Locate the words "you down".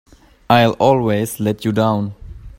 1.63-2.15